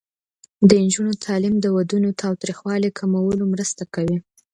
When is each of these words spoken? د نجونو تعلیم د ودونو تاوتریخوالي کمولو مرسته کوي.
د 0.69 0.71
نجونو 0.83 1.11
تعلیم 1.25 1.55
د 1.61 1.65
ودونو 1.75 2.09
تاوتریخوالي 2.21 2.89
کمولو 2.99 3.43
مرسته 3.53 3.83
کوي. 3.93 4.17